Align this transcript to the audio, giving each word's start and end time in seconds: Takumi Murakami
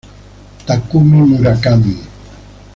Takumi 0.65 1.19
Murakami 1.29 1.93